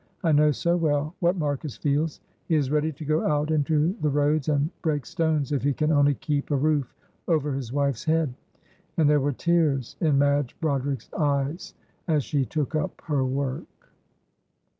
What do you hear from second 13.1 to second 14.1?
work.